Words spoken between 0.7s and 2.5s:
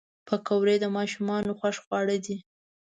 د ماشومانو خوښ خواړه دي